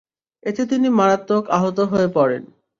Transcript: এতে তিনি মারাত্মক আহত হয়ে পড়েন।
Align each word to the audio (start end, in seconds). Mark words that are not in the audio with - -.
এতে 0.43 0.63
তিনি 0.65 0.87
মারাত্মক 0.99 1.43
আহত 1.57 1.77
হয়ে 1.91 2.07
পড়েন। 2.07 2.43